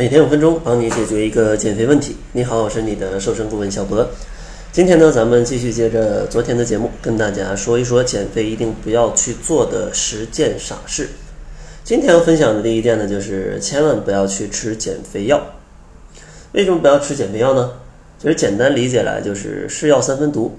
[0.00, 2.16] 每天五分钟，帮你解决一个减肥问题。
[2.32, 4.08] 你好，我是你的瘦身顾问小博。
[4.72, 11.10] 今天呢，咱们继续接着昨天的节目，跟大家说一说减肥一定不要去做的十件傻事。
[11.84, 15.38] 今天要分享的第一件呢，就是千万不要去吃减肥药。
[16.52, 17.72] 为什么不要吃减肥药呢？
[18.18, 20.56] 其实简单理解来就是是药三分毒，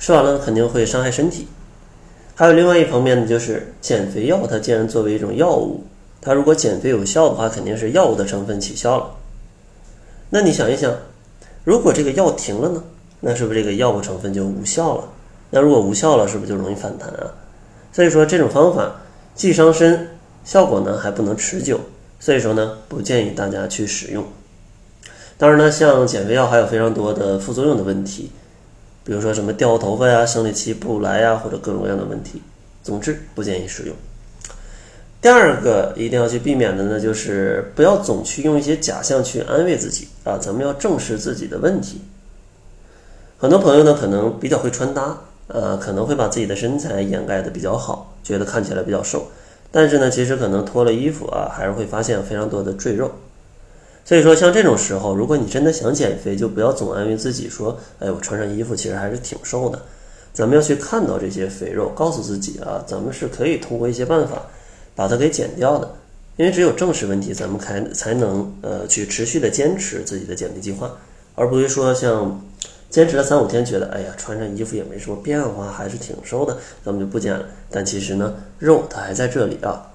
[0.00, 1.46] 吃完了肯定会伤害身体。
[2.34, 5.84] 还有另外一方面呢，就是减肥药它既然作为一种药物。
[6.26, 9.10] 它如果减肥有效的话，肯定是药物的成分起效了。
[10.28, 10.92] 那你想一想，
[11.62, 12.82] 如果这个药停了呢？
[13.20, 15.04] 那是不是这个药物成分就无效了？
[15.50, 17.30] 那如果无效了，是不是就容易反弹啊？
[17.92, 19.02] 所以说这种方法
[19.36, 21.78] 既伤身，效果呢还不能持久，
[22.18, 24.24] 所以说呢不建议大家去使用。
[25.38, 28.32] 当然呢，像减肥药还有非常多的副作用的问题，
[29.04, 32.42] 比如说什么掉头发呀、生理期不来呀，或者各种各样的问题。
[32.82, 33.94] 总之不建议使用。
[35.26, 40.38] 第二个一定要去避免的呢，就是不要总去用一些假象去安慰自己啊！
[40.40, 42.00] 咱们要正视自己的问题。
[43.36, 49.26] 很多朋友呢，可能比较会穿搭，呃，可能会把自己的身材掩盖的比较好，觉得看起来比较瘦，
[49.72, 53.10] 但是呢，其实可能脱了衣服啊，还是会发现非常多的赘肉。
[54.04, 59.82] 所以说，像这种时候，如果你真的想减肥，就不要总安慰自己说：“哎，我穿上衣服其实还是挺瘦的。”
[60.32, 64.40] 咱们要去看到这些肥肉，告诉自己啊，咱们是可以通过一些办法。
[64.96, 65.94] 把它给减掉的，
[66.36, 70.90] 因为只有正视问题，咱们才才能呃去持续的坚持自己的减肥计划，
[71.34, 72.42] 而不是说像
[72.88, 77.44] 坚持了三五天，觉得哎呀穿上衣服也没什么变化，还是挺瘦的，咱们就不减了。
[77.70, 79.92] 但其实呢，肉它还在这里啊。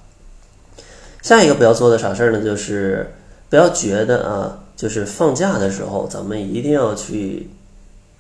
[1.24, 3.12] 下一个不要做的傻事儿呢，就是
[3.50, 7.50] 不要觉得啊，就是放假的时候咱们一定要去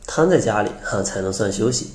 [0.08, 1.92] 瘫在家里哈才能算休息。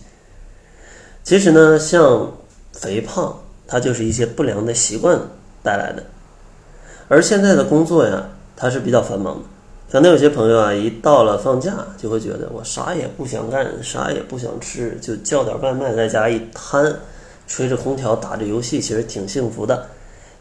[1.25, 2.33] 其实呢，像
[2.73, 3.37] 肥胖。
[3.67, 5.21] 它就是一些不良的习惯
[5.63, 6.03] 带来的，
[7.09, 9.43] 而现在的工作呀，它是比较繁忙的。
[9.91, 16.95] 可能有些朋友啊，一到了放假，就会觉得我啥也不想干，啥也不想吃，就叫点外卖，在家一瘫，
[17.47, 19.87] 吹着空调，打着游戏，其实挺幸福的。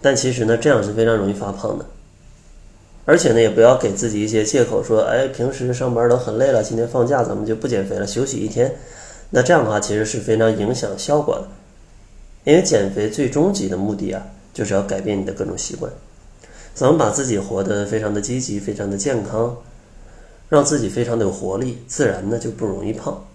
[0.02, 1.86] 但其实呢，这样是非常容易发胖的。
[3.06, 8.76] 而且呢，也不要给自己一些借口，说哎，平时上班都很累了，今天放假咱们就不减肥了，休息一天。
[9.30, 11.48] 那这样的话，其实是非常影响效果的。
[12.46, 14.24] 因为减肥最终极的目的啊，
[14.54, 15.92] 就是要改变你的各种习惯，
[16.74, 19.58] 怎么把自己活得非常的积极、非常的健康，
[20.48, 23.26] 让自己非常的有活力，自然呢就不容易胖。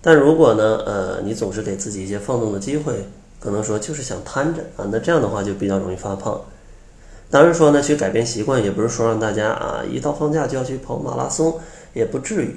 [0.00, 3.04] 但如果呢，呃，你总是给自己一些放纵的机会，
[3.40, 6.40] 可能说就是想瘫着啊，那这样的话就比较容易发胖。
[7.30, 11.58] 当然说呢，去改变习惯，也不是说让大家啊一到放假就要去跑马拉松，
[11.94, 12.56] 也不至于。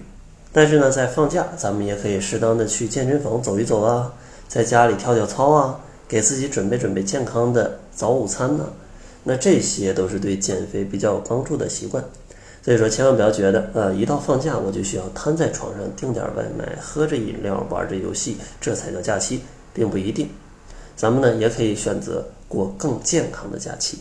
[0.53, 4.13] 但是呢，在放假，咱们也可以适当的去健身房走一走啊，
[4.47, 5.79] 在家里跳跳操啊。
[6.07, 8.67] 给自己准备准备健康的早午餐呢，
[9.23, 12.03] 那这些都是对减肥比较有帮助的习惯。
[12.63, 20.27] 所以说，千万不要觉得，呃，一到放假我就需要瘫在床上订点外卖，喝着饮料，玩着游戏，这才叫假期，并不一定。
[20.95, 23.99] 咱们呢也可以选择过更健康的假期。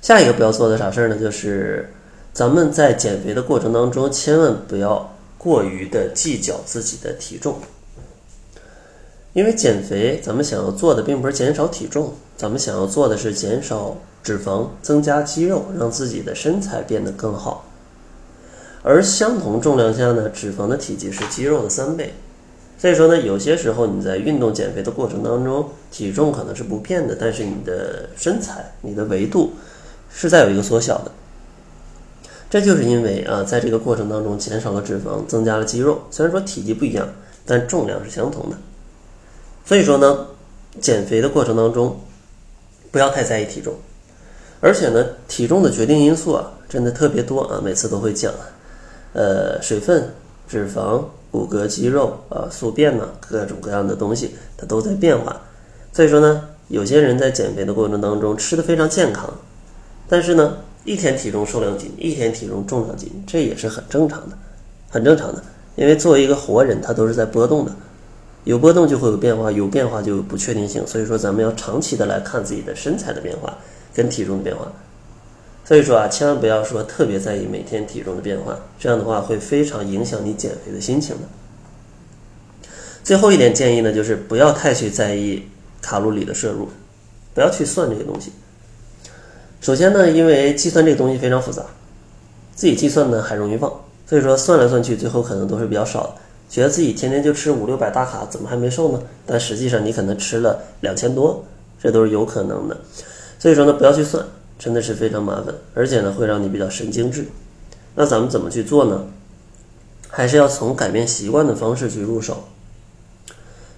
[0.00, 1.92] 下一个不要做的傻事儿呢，就是
[2.32, 7.58] 咱们在减肥的过程当中，千万不要过于的计较自己的体重。
[9.34, 17.66] 因为减肥，咱们想要做的并不是减少体重，咱们想要做的是减少脂肪，增加肌肉，让自己的身材变得更好。
[18.84, 22.14] 而相同重量下呢，脂肪的体积是肌肉的三倍，
[22.78, 29.54] 所以说呢，有些时候你在运动减肥的过程当中，体重可能是不变的，但是你的身材、你的维度
[30.12, 31.10] 是在有一个缩小的。
[32.48, 37.08] 这就是因为啊，在这个过程当中减少了脂肪，增加了肌肉，虽然说体积不一样，
[37.44, 38.56] 但重量是相同的。
[39.64, 40.26] 所以说呢，
[40.80, 41.98] 减肥的过程当中，
[42.90, 43.74] 不要太在意体重，
[44.60, 48.30] 而且呢，体重的决定因素啊，真的特别多啊，每次都会讲，
[49.14, 50.12] 呃，水分、
[50.46, 55.40] 脂肪、骨骼、肌肉啊、宿便呢，各种各样的东西它都在变化。
[55.94, 59.32] 所以说呢，有些人在减肥的过程当中吃的非常健康，
[60.06, 64.36] 但是呢，一天体重瘦两斤，一天体重重两斤，这也是很正常的，
[64.90, 65.42] 很正常的，
[65.76, 67.72] 因为作为一个活人，他都是在波动的。
[68.44, 73.56] 有波动就会有变化，有变化就有不确定性，所以说咱们要长期的来看自己的身材的变化
[73.94, 74.70] 跟体重的变化。
[75.64, 81.22] 所以说啊，千万不要说特别在意每天体重的变化，这样的话会非常影响你减肥的心情的。
[83.02, 85.42] 最后一点建议呢，就是不要太去在意
[85.80, 86.68] 卡路里的摄入，
[87.32, 88.30] 不要去算这些东西。
[89.62, 91.62] 首先呢，因为计算这个东西非常复杂，
[92.54, 93.72] 自己计算呢还容易忘，
[94.06, 96.14] 所以说算来算去，最后可能都是比较少的。
[96.54, 99.02] 觉得自己天天就吃五六百大卡，怎么还没瘦呢？
[99.26, 101.44] 但实际上你可能吃了两千多，
[101.82, 102.76] 这都是有可能的。
[103.40, 104.24] 所以说呢，不要去算，
[104.56, 107.26] 真的是非常麻烦，而且呢会让你比较神经质。
[107.96, 109.04] 那咱们怎么去做呢？
[110.08, 112.44] 还是要从改变习惯的方式去入手。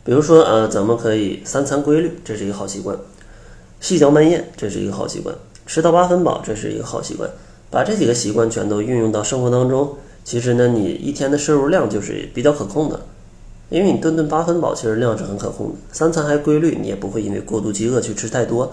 [0.05, 2.95] 比如说，呃，咱们可以三餐规律，这是一个好习惯；
[3.81, 5.35] 细嚼慢咽，这是一个好习惯；
[5.65, 7.31] 吃到八分饱，这是一个好习惯。
[7.71, 9.97] 把这几个习惯全都运用到生活当中，
[10.27, 13.01] 其实呢，你一天的摄入量就是比较可控的，
[13.69, 15.75] 因为你顿顿八分饱，其实量是很可控的。
[15.93, 18.73] 三餐还规律，你也不会因为过度饥饿去吃太多。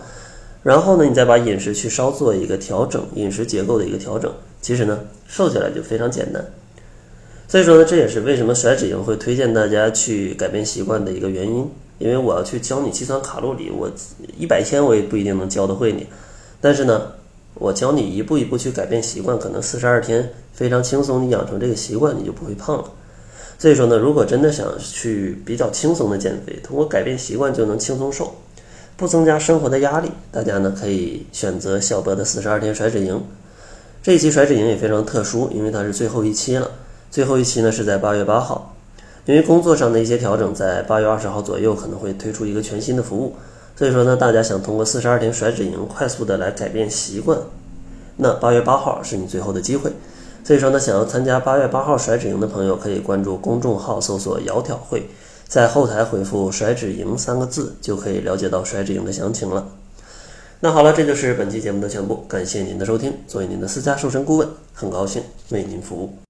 [0.63, 6.43] 然后呢，你再把饮食去稍做一个调整，饮食结构的一个调整，其实呢，瘦下来就非常简单。
[7.47, 11.69] 所以说呢，这也是为什么甩脂营会推荐大家去改变习惯的一个原因。
[11.99, 13.87] 因为我要去教你计算卡路里，我
[14.39, 16.07] 一百天我也不一定能教得会你，
[16.59, 17.11] 但是呢，
[17.63, 22.83] 我教你一步一步去改变习惯，可能四十二天非常轻松，你养成这个习惯，你就不会胖了。
[23.57, 28.35] 所以说呢，如果真的想去比较轻松的减肥，通过改变习惯就能轻松瘦。
[28.97, 33.23] 不增加生活的压力，大家呢可以选择小博的四十二天甩脂营。
[34.01, 36.69] 这一期甩脂营也非常特殊，因为它是最后一期了。
[37.09, 38.75] 最后一期呢是在八月八号，
[39.25, 43.33] 因为工作上的一些调整，在八月二十号左右可能会推出一个全新的服务。
[43.75, 47.37] 所以说呢，大家想通过四十二天甩脂营快速的来改变习惯，
[48.17, 49.91] 那八月八号是你最后的机会。
[50.43, 55.09] 所以说呢，想要参加八月八号甩脂营的朋友，可以关注公众号搜索“窈窕会”。
[55.47, 59.67] 在后台回复“甩脂营”三个字，就可以了解到甩脂营的详情了。
[60.59, 63.13] 那好了，这就是本期节目的全部，感谢您的收听。
[63.27, 66.13] 作为您的私家瘦身顾问，很高兴为您服务。